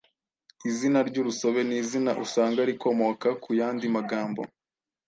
Izina 0.69 0.99
y’urusobe 1.15 1.59
ni 1.67 1.75
izina 1.81 2.11
usanga 2.25 2.61
rikomoka 2.69 3.27
ku 3.41 3.49
yandi 3.59 3.85
magambo 3.95 4.41